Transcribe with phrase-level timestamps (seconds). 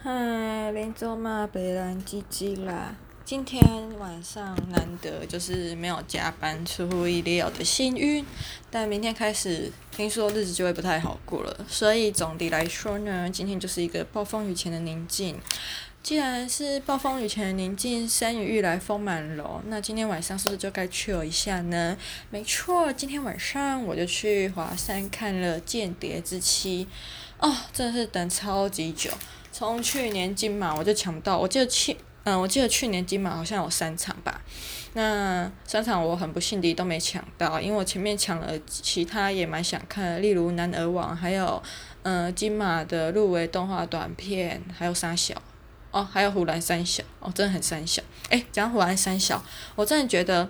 [0.00, 2.94] 嗨，林州嘛，北兰鸡鸡啦。
[3.24, 3.60] 今天
[3.98, 8.24] 晚上难得就是没有加班，出乎意料的幸运。
[8.70, 11.66] 但明天开始，听说日子就会不太好过了。
[11.68, 15.36] 所以总的来说呢，今天就是一个暴风雨前的宁静。
[16.00, 21.96] 既然是暴风雨前的宁静，山雨欲来风满楼，那今天晚上是不是就该 chill 一下呢？
[22.30, 26.86] 没错，今天晚上我就去华山看了《间谍之妻》。
[27.44, 29.10] 哦，真的是等超级久。
[29.50, 34.40] 从去年金马我就抢不到，我记得去，嗯，我记得去年金马好像有三场吧，
[34.92, 41.60] 那三场我很不幸的都没抢到，因为我前面抢了其他也蛮想看的，例如《男儿王》，还有
[42.02, 45.34] 嗯金马的入围动画短片，还有三小，
[45.90, 48.02] 哦，还有《虎兰三小》，哦，真的很三小。
[48.28, 49.38] 诶，讲《虎兰三小》，
[49.74, 50.48] 我真的觉得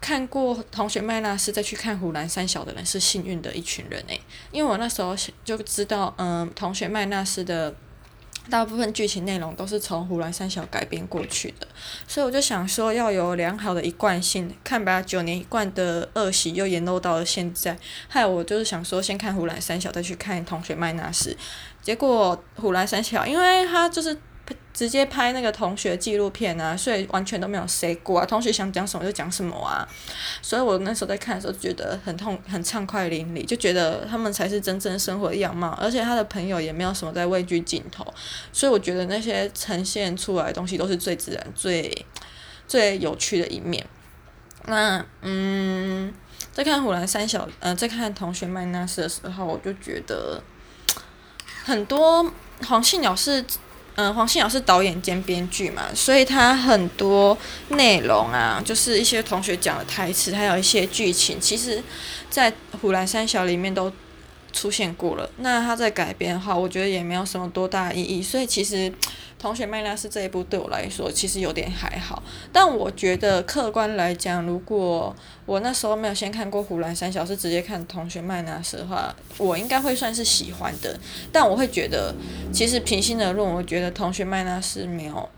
[0.00, 4.20] 看过《同学麦纳斯》再去看《虎兰三小》的人是幸运的一群人诶，
[4.52, 7.74] 因为我那时候就知道，嗯，《同学麦纳斯》的。
[8.50, 11.66] 大部分剧情内容都是从《虎兰三小》改编过去的，
[12.06, 17.76] 所以我就想说要有良好的一贯性，看把，九年一贯的恶习又延漏到了现在。
[18.08, 21.30] 害我就是想说，先看《虎兰三小》，再去看《同学麦娜丝》，
[21.82, 24.16] 结果《虎兰三小》，因为他就是。
[24.78, 29.84] 直接拍那个同学纪录片啊，所以完全都没有 say 过啊，同学想讲什么就讲什么啊，
[30.40, 38.06] 所以我那时候在看的时候觉得很痛，很畅快淋漓，就觉得他们才是真正生活的样貌，而且他的朋友也没有什么在畏惧镜头，
[38.52, 42.06] 所以我觉得那些呈现出来的东西都是最自然、最
[42.68, 43.84] 最有趣的一面。
[44.66, 46.14] 那嗯，
[46.52, 50.40] 在看《虎兰三小》呃，在看《同学麦娜丝》的时候，我就觉得
[51.64, 52.24] 很多
[52.68, 53.44] 黄信鸟是。
[54.00, 57.36] 嗯，黄信尧是导演兼编剧嘛，所以他很多
[57.70, 61.82] 内容啊，就是一些同学讲的台词，还有一些剧情，其实，
[62.30, 62.48] 在
[62.80, 63.90] 《虎兰三小》里面都
[64.52, 65.28] 出现过了。
[65.38, 68.92] 那他在改编的话，我觉得也没有什么多大意义，所以其实。
[69.38, 72.20] 同学麦娜丝这一部对我来说其实有点还好，
[72.52, 75.14] 但我觉得客观来讲，如果
[75.46, 80.98] 我那时候没有先看过《湖兰三小》，是直接看《同学麦娜丝》的话，我应该会算是喜欢的。
[81.32, 82.12] 但我会觉得，
[82.52, 85.28] 其实平心而论，我觉得《同学麦娜丝》没有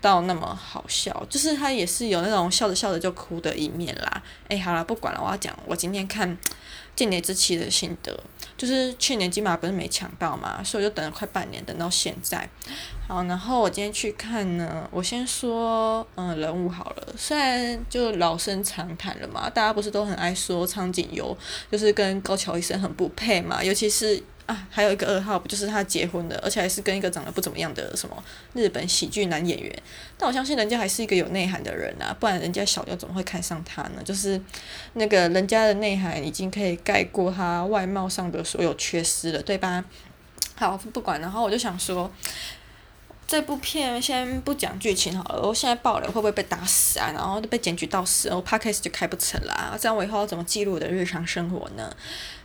[0.00, 4.22] 到那么好笑，就是他也是有那种笑着笑着就哭的一面啦。
[4.48, 6.26] 哎，好了，不管了，我要讲我今天看
[6.96, 8.18] 《间谍之妻》的心得。
[8.60, 12.46] 就是去年金马不是没抢到嘛，所以我就等了快半年，等到现在。
[13.08, 21.34] 好，然后我今天去看呢，我先说嗯人物好了，虽然就老生常谈了嘛，大家不是都很爱说苍井优
[21.72, 24.22] 就是跟高桥医生很不配嘛，尤其是。
[24.50, 29.82] 啊，还有一个二号，不就是他结婚的，而且还是跟一个长得不怎么样的什么日本喜剧男演员。
[30.18, 34.02] 但我相信人家还是一个有内涵的人啊，不然人家小妞怎么会看上他呢？
[34.04, 34.40] 就是
[34.94, 39.84] 那个人家的内涵已经可以盖过他外貌上的所有缺失了，对吧？
[40.56, 42.10] 好，不管，然后我就想说，
[43.26, 47.12] 这部片先不讲剧情好了，我现在爆了会不会被打死啊？
[47.14, 49.76] 然后被检举到死，我 podcast 就开不成啦。
[49.80, 51.94] 这样我以后要怎么记录我的日常生活呢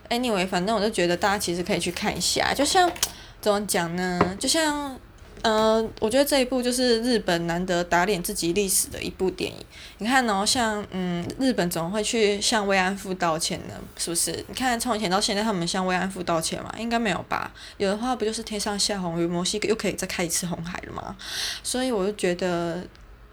[0.09, 2.89] ？Anyway，反正我就觉得大家其实可以去看一下，就像
[3.41, 4.35] 怎么讲呢？
[4.39, 4.99] 就像，
[5.43, 9.57] 嗯、我觉得这一部就是日本难得打脸自己历史的一部电影。
[9.99, 14.31] 你看哦，像嗯，日本怎么会去向慰安妇道歉呢，是不是？
[14.47, 16.73] 你看从以前到现在，他们向慰安妇道歉吗？
[16.79, 17.51] 应该没有吧？
[17.77, 21.15] 有的话，不就是天上下红雨，摩西哥又可以再开一次红海了吗？
[21.61, 22.83] 所以我就觉得。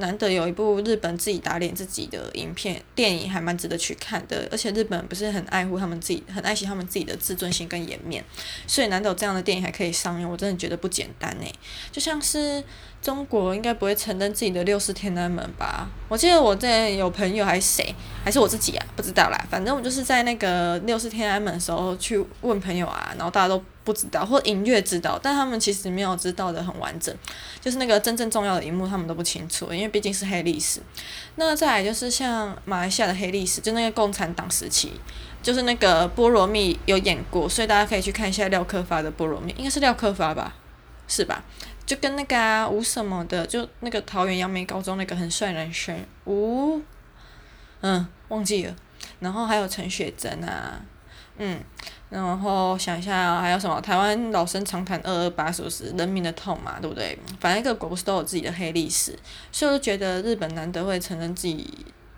[0.03, 4.49] 难得有一部日本自己打脸自己的影片电影，还蛮值得去看的。
[4.51, 8.23] 而且日本不是很爱护他们自己，很爱惜他们自己的自尊心跟颜面，
[8.67, 11.47] 所以难得有这样的电影还可以上映，我真的觉得不简单呢。
[11.93, 12.63] 就像是
[13.01, 15.89] 中国应该不会承认自己的六四天安门吧？
[16.09, 19.47] 我记得我之前有朋友还是谁，还是我自己啊，不知道啦。
[19.49, 23.63] 反正我就是在那个六四天安门的时候去问朋友啊，然后大家都。
[23.85, 27.13] 不知道或隐约知道，但他们其实没有知道的很完整，
[27.61, 30.81] 就是那个真正重要的一幕他们都不清楚，因为毕竟是黑历史。
[31.37, 34.93] 那再来就是像马来西亚的黑历史，就那个共产党时期，
[35.43, 40.55] 就是那个波罗蜜有演过，所以大家可以去看一下廖克发的波罗蜜，应该是廖克发吧，
[41.09, 41.43] 是吧？
[41.85, 45.97] 就跟那个啊吴什么的，就那个桃园杨梅高中那个很帅男生
[46.27, 46.81] 吴，
[47.81, 48.77] 嗯，忘记了。
[49.19, 50.81] 然后还有陈雪贞啊，
[51.39, 51.59] 嗯。
[52.13, 53.81] 然后想一下还有什么？
[53.81, 56.79] 台湾老生常谈二二八是不是人民的痛嘛？
[56.79, 57.19] 对不对？
[57.41, 59.19] 反正各国不是都有自己的黑历史，
[59.51, 61.67] 所以我觉得日本难得会承认自己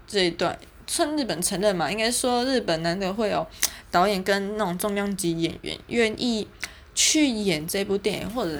[0.08, 0.58] 这一段，
[0.88, 1.88] 算日本承认嘛？
[1.88, 3.46] 应该说日本难得会有
[3.92, 6.48] 导演跟那种重量级演员愿意
[6.96, 8.58] 去演这部电影，或者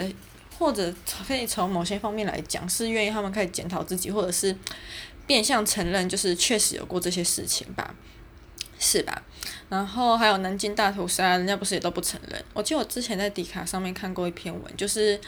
[0.56, 0.94] 或者
[1.26, 4.56] 可以从某些方面来讲，是愿意他们开始检讨自己，或者是
[5.26, 7.92] 变相承认，就是确实有过这些事情吧。
[8.78, 9.22] 是吧？
[9.68, 12.44] 然后还有南京大屠杀，人家不是也都不承认？
[12.52, 15.20] 我记得我之前在迪卡上面看过一篇文，就是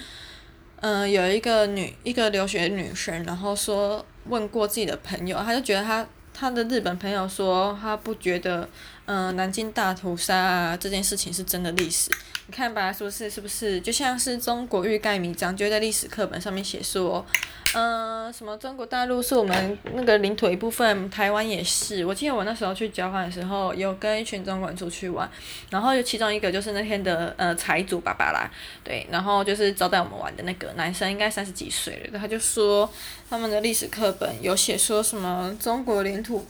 [0.80, 8.68] 嗯、有一个女一个留学女生，然后说问过自己的朋友，她就觉得她她的日本朋友说，她不觉得
[9.06, 12.10] 嗯、南京大屠杀啊这件事情是真的历史。
[12.48, 13.28] 你看吧，是不是？
[13.28, 13.80] 是不是？
[13.80, 17.26] 就像是中国欲盖弥彰，就在历史课本上面写说，
[17.74, 22.04] 嗯、什么中国大陆是我们那个领土一部分，台湾也是。
[22.06, 25.28] 我记得我那时候去交换的时候，有跟一群中国人出去玩，
[25.70, 28.48] 然后有其中一个就是那天的呃财主爸爸啦，
[28.84, 32.88] 对，然后就是招待我们玩的那个男生，应该三十几岁了，他就说
[33.28, 36.46] 他们的历史课本有写说什么中国领土。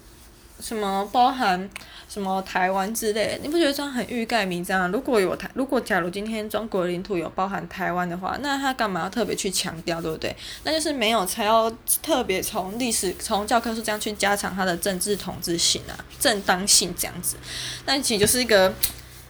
[0.61, 1.69] 什么包含
[2.09, 4.89] 什么台湾之类，你不觉得这样很欲盖弥彰啊？
[4.89, 10.35] 如果有台，如果假如今天中国领土有包含台湾的话，那他干嘛要特别去强调，对不对？
[10.65, 11.71] 那就是没有才要
[12.03, 17.37] 特别从历史从教科书这样去加强他的政治统治性啊、正当性这样子。
[17.85, 18.73] 但其实就是一个，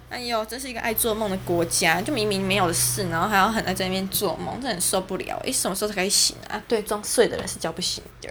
[0.08, 5.36] 哎呦，这是一个爱做梦的国家，就明明没有的事，然后还要很爱在那边做梦，真很受不了。
[5.44, 6.62] 诶，什么时候才可以醒啊？
[6.68, 8.30] 对，装睡的人是叫不醒的。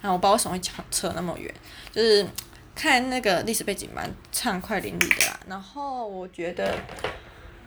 [0.00, 1.52] 然后我不知道为什么会讲扯那么远。
[1.92, 2.26] 就是
[2.74, 6.78] 看那个历史背景蛮畅快淋漓的啦，然后我觉得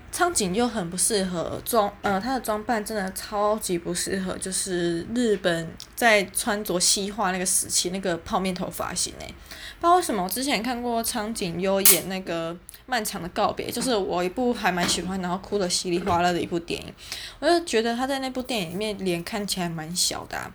[0.09, 9.25] 苍井又很不适合装，呃，他的装扮真的超级不适合，就是日本在穿着西化那个时期那个泡面头发型诶，
[9.79, 12.55] 不知道为什么我之前看过苍井优演那个
[12.85, 16.93] 漫长的告别，就是我一部还蛮喜欢，然后哭得稀里哗啦的一部电影，
[17.39, 20.49] 我就觉得他在那部电影里面脸看起来蛮小的啊。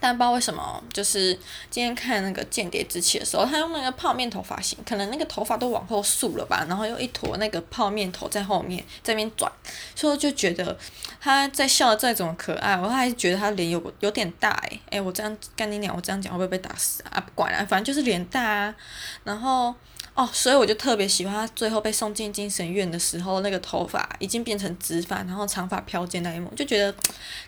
[0.00, 1.38] 但不知道为什么，就是
[1.70, 9.50] 今天看那个《间谍之妻》的时候，他用那个泡面头发型，可能那个头发都往后竖了吧，然后又一坨那个泡面头在后面在边转，
[9.94, 10.76] 所以我就觉得
[11.20, 17.20] 他在笑的再怎么可爱，我还是觉得他脸有有点大诶、欸，诶，我这样跟你讲，我这样讲会不会被打死啊？
[17.20, 18.74] 不管了，反正就是脸大啊，
[19.24, 19.74] 然后。
[20.20, 26.94] 哦，所以我就特别喜欢他最后被送进精神院的时候，那个头发已经变成直发，然后长发飘肩那一幕，就觉得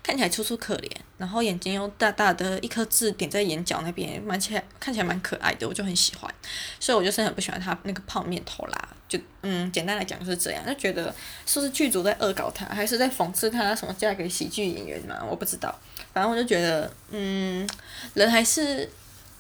[0.03, 6.35] 看起来楚楚可怜，然后眼睛又大大的一颗痣点在眼角那边，蛮起来看起来蛮可爱的，我就很喜欢。
[6.81, 11.15] 所以我就是很不喜欢他那个泡面头啦，就嗯，简单来讲就是这样，就觉得
[11.45, 15.23] 是不是剧组在恶搞他，还是在讽刺他什么嫁给喜剧演员嘛？
[15.29, 15.79] 我不知道，
[16.15, 17.69] 反正我就觉得嗯，
[18.15, 18.89] 人还是。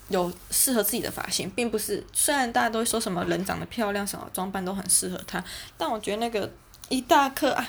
[0.09, 2.05] 有适合自己的发型，并不是。
[2.13, 5.43] 虽然大家都说什么人长得漂亮，什么装扮都很适合他，
[5.79, 6.51] 但我觉得那个
[6.89, 7.67] 一大颗啊，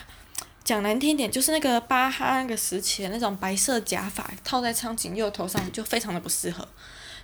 [0.63, 6.67] 讲难听点，就是那个巴哈那个时期的那种白色假发套在苍井佑头上，就非常的不适合。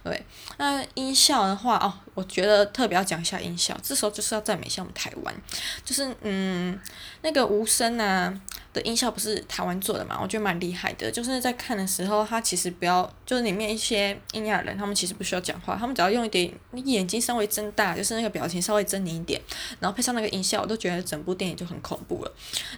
[0.01, 0.25] 对，
[0.57, 5.35] 那音效的话哦，我觉得特别要讲一下音效，这时候就是要赞美一下我们台湾，
[5.83, 6.79] 就是嗯，
[7.21, 8.33] 那个无声啊
[8.73, 11.11] 的音效不是台湾做的嘛，我觉得蛮厉害的。
[11.11, 16.53] 就是在看的时候，他其实不要，就是里面一些印第安人，他们其实不需要讲话，他们只要用一点
[16.85, 19.41] 眼睛稍微睁大，就是那个表情稍微狰狞一点，
[19.79, 22.31] 然后配上那个音效，我都觉得整部电影就很恐怖了。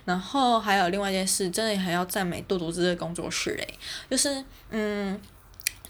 [0.05, 3.79] 然后还有另外一件事，真的还要赞美杜杜之的工作室诶，
[4.09, 5.19] 就是嗯。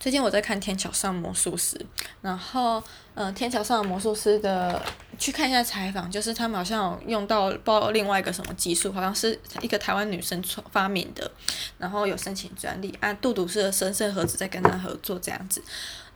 [0.02, 1.78] 最近我在看《天桥上魔术师》，
[2.24, 2.82] 然后，
[3.14, 4.82] 嗯、《天桥上的魔术师》的
[5.20, 11.32] 去看一下采访，就是他们好像有用到包另外一个什么技术，好像是一个台湾女生创发明的，
[11.78, 15.62] 然后有申请专利，啊杜笃是的神圣盒子在跟他合作这样子。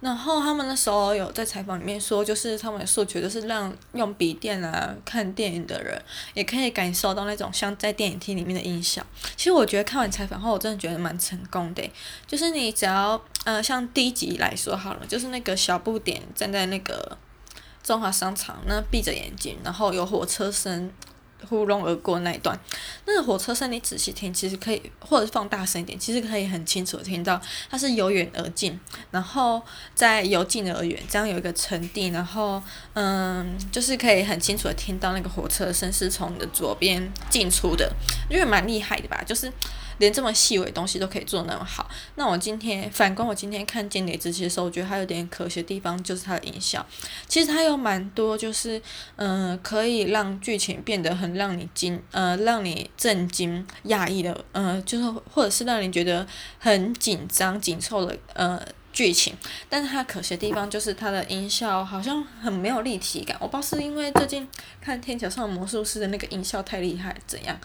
[0.01, 5.99] 然后他们那时候有在采访里面说，就是他们的诉求就是让用笔电啊看电影的人
[6.33, 9.03] 也可以感受到那种像在电影厅里面的音效。
[9.37, 11.87] 其实我觉得看完采访后，我真的觉得蛮成功的。
[12.27, 17.17] 就是你只要呃像第一集来说好了，就是那个小不点站在那个
[17.81, 20.91] 中华商场，那闭着眼睛，然后有火车声。
[21.47, 22.57] 呼隆而过那一段，
[23.05, 28.79] 那个火车声你仔细听，其实可以，或者是放大声一点，其实可以很清楚的听到，它是由远而近，
[29.11, 29.61] 然后
[29.93, 37.93] 再由近而远，这样有一个沉订，然后嗯，就是可以很清楚的听到那个火车声是从你的左边进出的，
[38.27, 39.51] 因为蛮厉害的吧，就是。
[39.97, 46.85] 连这么细微的东西都可以做那么好，那我今天反观我今天看《间谍之妻》的时候，我觉得它有点可惜的地方就是它的音效。
[47.27, 48.81] 其实它有蛮多，就是
[49.15, 56.25] 嗯、可以让剧情变得很让你惊，呃，让你震惊、讶异的，呃，就是或者是让你觉得
[56.59, 58.61] 很紧张、紧凑的呃
[58.91, 59.33] 剧情。
[59.69, 63.35] 但是它可惜的地方就是它的音效好像很没有立体感。
[63.39, 64.47] 我不知道是因为最近
[64.81, 67.59] 看《天桥上的魔术师》的那个音效太厉害，怎样？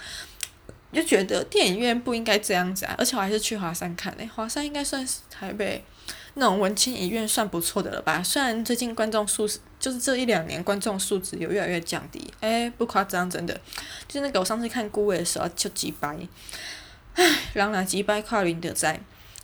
[0.92, 4.26] 就觉得电影院不应该这样子啊，而且我还是去华山看的。
[4.28, 5.85] 华山应该算是台北
[6.35, 8.23] 那种文青影院算不错的了吧？
[8.23, 13.61] 虽然最近观众数就是这一两年观众素质有越来越降低，诶，不夸张，真的。
[14.09, 16.16] 就那个我上次看孤味的时候就几百，
[17.14, 19.00] 唉，人若几百块零的在，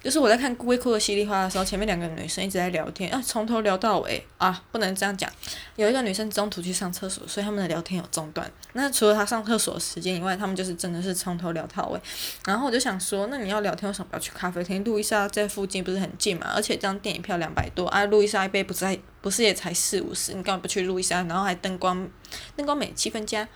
[0.06, 5.28] 就是我在看哭哭的稀里哗啦的时候，前面两个女生一直在聊天啊，从头聊到尾啊，不能这样讲。
[5.75, 8.48] 有一个女生中途去上厕所，所以他们的聊天有中断。
[8.75, 12.00] 那除了她上厕所的时间以外，他们就是真的是从头聊到尾。
[12.46, 14.84] 然后我就想说，那你要聊天为什么不要去咖啡厅？
[14.84, 16.52] 路易莎在附近不是很近嘛？
[16.54, 20.34] 而且这张电影票两百多啊，路易莎一杯不是还不是也才四五十？
[20.34, 21.25] 你干嘛不去路易莎？
[21.25, 22.08] 然后还灯光
[22.54, 23.48] 灯光美，气氛佳。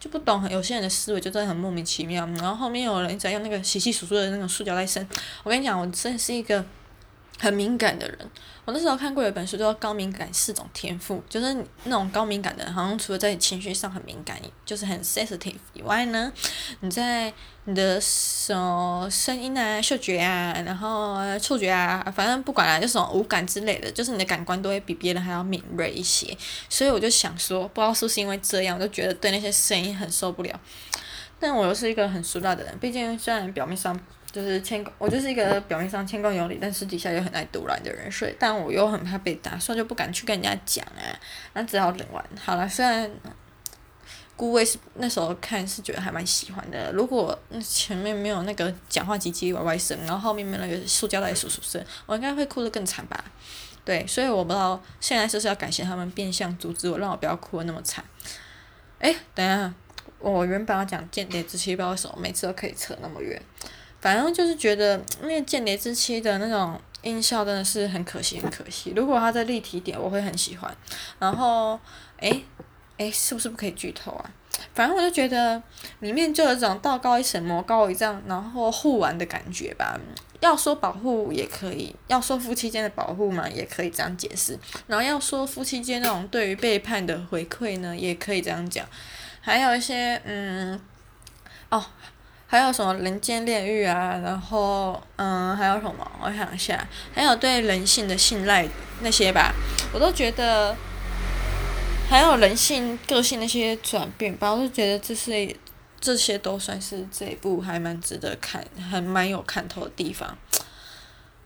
[0.00, 2.24] 就不懂，有些人的思维就真的很莫名其妙。
[2.36, 5.06] 然后后面有人在用那个稀稀疏疏的那种塑胶袋生。
[5.42, 6.64] 我跟你讲，我真的是一个
[7.38, 8.18] 很敏感的人。
[8.64, 16.30] 我那时候看过有一本书叫《高敏感四种天赋》，就是那种高敏感的人，好像除了在情绪上很敏感，就是很 sensitive 以外呢，
[16.80, 17.32] 你在
[17.64, 26.36] 你的什么声音啊、嗅觉啊，然后触觉啊，反正不管啊，就是五感之类的，就是你的感官都会比别人还要敏锐一些。
[26.68, 30.60] 所以我就想说，不知道是不是因为这样，我就觉得对那些声音很受不了。
[31.40, 33.98] 但我又是一个很俗辣的人，毕竟虽然表面上。
[34.30, 41.00] 就是谦恭，我就是一个表面上谦恭有礼，但私底下又很爱独揽的人，所以但我又很怕被打，所以就不敢去跟人家讲啊，
[41.54, 42.24] 那只好忍完。
[42.38, 43.10] 好了，虽然
[44.36, 53.24] 孤味是那时候看是觉得还蛮喜欢的，如果前面没有那个讲话唧唧歪歪声，然后后面没有那个塑胶袋鼠鼠声，我应该会哭得更惨吧？
[53.84, 58.04] 对，所以我不知道现在是不是要感谢他们变相阻止我，让我不要哭得那么惨。
[58.98, 59.74] 哎，等一下，
[60.18, 63.40] 我原本要讲间谍之妻，不知道为什么每次都可以扯那么远。
[64.00, 68.92] 反正就是觉得那《间谍之妻》的那种音效真的是很可惜，很可惜。
[68.94, 70.76] 如果它再立体点，我会很喜欢。
[71.18, 71.78] 然后，
[72.18, 72.44] 诶
[72.96, 74.30] 诶，是不是不可以剧透啊？
[74.74, 75.60] 反正我就觉得
[76.00, 79.98] 里面就有这种道高一尺，魔高一丈，然后互玩的感觉吧。
[80.40, 84.56] 要说保护也可以，要说夫妻间的保护嘛，也可以这样解释。
[84.86, 88.86] 然后要说夫妻间那种对于背叛的回馈呢，也可以这样讲。
[89.40, 90.80] 还有一些，嗯，
[91.70, 91.84] 哦。
[92.50, 96.10] 还有什么人间炼狱啊，然后嗯，还有什么？
[96.22, 98.66] 我想一下，还有对人性的信赖
[99.02, 99.52] 那些吧，
[99.92, 100.74] 我都觉得，
[102.08, 105.54] 还有人性个性那些转变吧，我都觉得这是
[106.00, 110.38] 这些都算是这一部还蛮值得看，还蛮有看头的地方。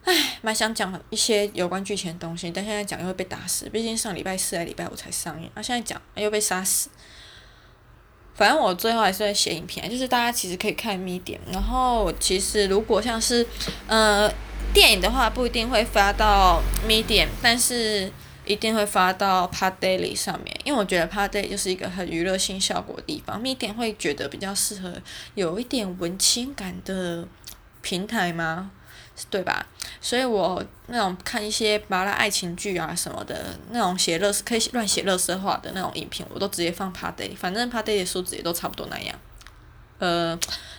[0.05, 6.89] 唉，蛮想讲一些有关剧情的东西，但现在讲又会被打死，毕竟上礼拜四礼拜五才上映，啊，现在讲又被杀死。
[8.35, 13.47] 反正我最后还是会写影片，就是大家其实可以看 Medium，然后其实如果像是，
[13.87, 14.33] 呃，
[14.73, 18.11] 电影的话不一定会发到 Medium，但是
[18.45, 24.95] 一定会发到 PodDaily 上面，因为我觉得 PodDaily 就是一个很娱乐性效果的地方，Medium 会觉得比较适合
[25.35, 27.29] 有一点文青感的
[27.83, 28.71] 平台吗？
[29.31, 29.65] 对吧？
[30.01, 39.17] 所以我那种看一些麻辣爱情剧啊什么的，那种写乐可以乱写乐色话的那种影片，我都直接放帕 day，反正帕 day 的数字也都差不多那样。
[39.99, 40.37] 呃，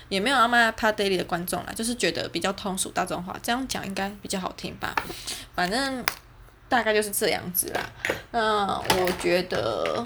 [0.09, 4.93] 也没有阿妈 PodDaily 的观众啦，就是觉得比较通俗大众化，这样讲应该比较好听吧。
[5.55, 6.03] 反正
[6.67, 7.89] 大概就是这样子啦。
[8.31, 10.05] 那我觉得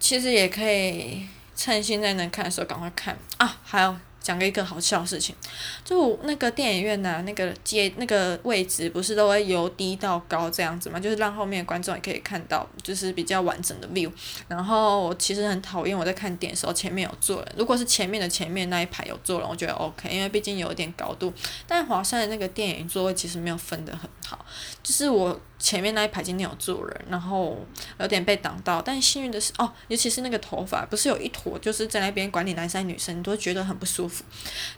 [0.00, 3.94] 其实也可以趁现在能看的时候赶快看啊，还有。
[4.24, 5.36] 讲个一个好笑的事情，
[5.84, 14.10] 就那个电影院呐、那个阶那个位置不是都会由低到高这样子嘛，就是让后面的观众也可以看到，就是比较完整的 view。
[14.48, 21.30] 然后我其实很讨厌我在看电影的时候前面有坐人，如果是前面的前面那一排有坐人，我觉得 OK，因为毕竟有一点高度。
[21.66, 24.42] 但华山的那个电影座位其实没有分得很好，
[24.82, 25.38] 就是我。
[25.64, 27.56] 前面那一排今天有坐人，然后
[27.98, 34.22] 有点被挡到，但幸运的是哦，尤其是那个头发，不是有一坨，就是在那边管理男生女生，你都会觉得很不舒服。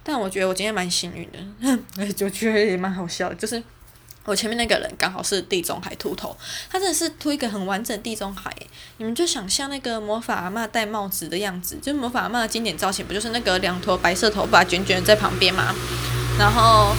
[0.04, 3.60] 但我觉得我今天蛮幸运的， 就觉得也蛮好笑，就是
[4.26, 6.36] 我前面那个人刚好是地中海秃头，
[6.70, 8.54] 他真的是秃一个很完整地中海。
[8.98, 15.74] 你们就想象那个魔法阿嬷戴帽子的样子，就是魔法阿嬷的经典造型，不就是那个两坨白色头发卷卷在旁边吗？
[16.38, 16.94] 然后。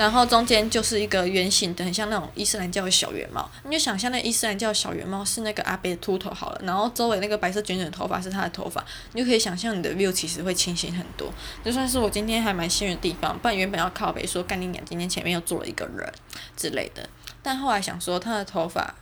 [0.00, 3.46] 然后中间就是一个圆形的，很像那种伊斯兰教的小圆帽。
[3.64, 11.30] 你就想象那伊斯兰教的小圆帽是那个阿伯的秃头好了，然后周围那个白色卷卷的头发是他的头发，你就可以想象你的 view 其实会清晰很多。
[11.62, 16.10] 就算是我今天还蛮幸运的地方，不然原本要靠北说干你娘，今天前面又坐了一个人
[16.56, 17.06] 之类的。
[17.42, 18.94] 但后来想说他的头发，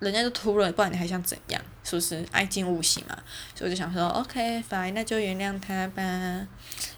[0.00, 1.62] 人家都秃了，不然你还想怎样？
[1.84, 3.16] 是不是爱敬勿喜嘛？
[3.54, 6.02] 所以我就想说，OK fine，那就原谅他吧。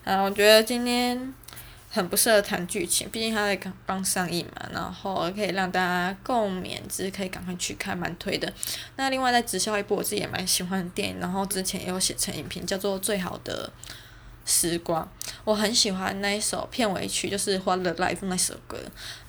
[0.05, 1.35] 啊，我觉得今天。
[1.95, 8.51] 很不适合谈剧情，毕竟它在刚刚上映嘛，然后可以让大家共勉只是，可以赶快去看，蛮推的。
[8.97, 13.71] 那另外在直销一部我自己也蛮喜欢的电影，然后之前也有写成影评，叫做《最好的
[14.45, 15.09] 时光，
[15.45, 18.77] 我很喜欢那一首片尾曲，就是《What a Life》那首歌。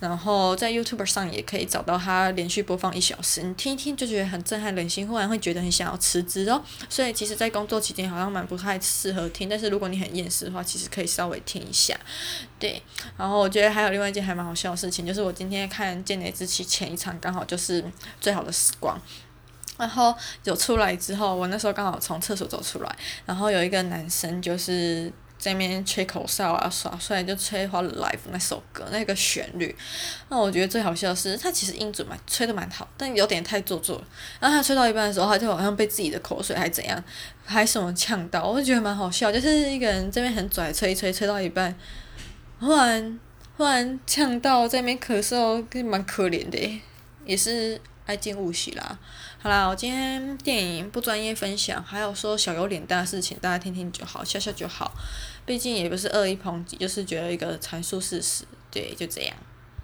[0.00, 6.62] 然后在 YouTube 上也可以找到它，连续播放一小时，你听一听就觉得很震撼人心，忽然会觉得很想要辞职哦。
[6.88, 11.98] 所以其实，在工作期间好像蛮不太适合听，但是如果你很厌世的话，其实可以稍微听一下。
[12.58, 12.82] 对，
[13.16, 17.84] 然后我觉得还有另外一件还蛮好笑的事情，就是我今天看《剑雷之妻》前一场，刚好就是
[18.20, 19.00] 最好的时光。
[19.76, 20.14] 然后
[20.44, 29.74] 有出来之后，我那时候刚好从厕所走出来，然后有一个男生就是在那边吹口哨啊，耍帅就吹《What a Life》那首歌那个旋律。
[30.28, 34.04] 那我觉得最好笑的是，他其实音准蛮吹得蛮好，但有点太做作了。
[34.38, 37.02] 然后他吹到一半的时候，他就好像被自己的口水还怎样，
[37.44, 39.32] 还什么呛到，我就觉得蛮好笑。
[39.32, 41.74] 就是一个人这边很拽，吹一吹，吹到一半，
[42.60, 43.20] 忽然
[43.56, 46.80] 忽然呛到，在那边咳嗽，跟蛮可怜的，
[47.26, 47.80] 也是。
[48.06, 48.98] 爱敬勿喜啦，
[49.40, 54.92] 好啦，我今天电影不专业分享，还有说小有脸蛋的事情，大家听听就好，笑笑就好，
[55.46, 59.34] 毕竟也不是恶意抨击，就是觉得一个阐述事实，对，就这样。